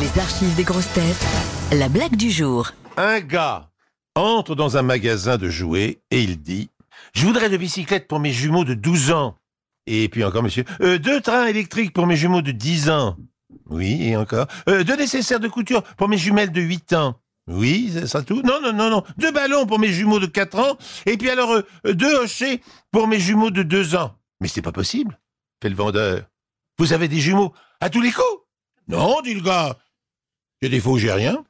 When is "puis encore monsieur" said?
10.08-10.64